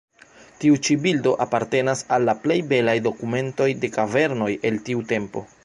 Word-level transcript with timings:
Tiu 0.61 0.77
ĉi 0.87 0.95
bildo 1.03 1.33
apartenas 1.45 2.01
al 2.17 2.25
la 2.29 2.35
plej 2.45 2.57
belaj 2.73 2.97
dokumentoj 3.09 3.69
de 3.85 3.93
kavernoj 3.99 4.51
el 4.71 4.85
tiu 4.89 5.09
tempo. 5.17 5.49